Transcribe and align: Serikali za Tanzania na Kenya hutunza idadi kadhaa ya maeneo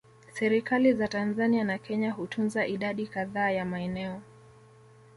Serikali 0.33 0.93
za 0.93 1.07
Tanzania 1.07 1.63
na 1.63 1.77
Kenya 1.77 2.11
hutunza 2.11 2.67
idadi 2.67 3.07
kadhaa 3.07 3.49
ya 3.51 3.65
maeneo 3.65 4.21